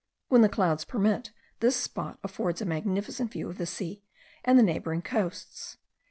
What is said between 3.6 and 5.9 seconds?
sea, and the neighbouring coasts.